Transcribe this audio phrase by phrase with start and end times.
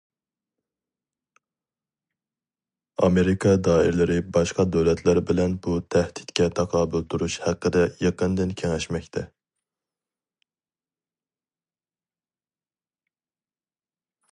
[3.07, 9.29] ئامېرىكا دائىرىلىرى باشقا دۆلەتلەر بىلەن بۇ تەھدىتكە تاقابىل تۇرۇش ھەققىدە يېقىندىن كېڭەشمەكتە.